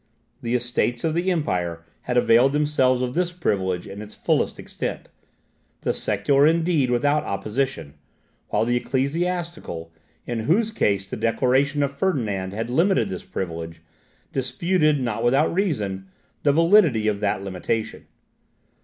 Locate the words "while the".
8.47-8.75